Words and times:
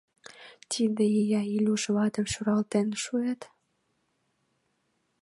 Тиде 0.69 1.05
ия 1.21 1.41
Илюш 1.55 1.83
ватым 1.95 2.25
шуралтен 2.33 2.87
шуэт?.. 3.03 3.41